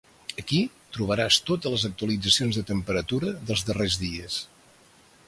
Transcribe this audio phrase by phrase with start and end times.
[0.43, 0.59] Aquí
[0.95, 4.39] trobaràs totes les actualitzacions de temperatura dels darrers dies.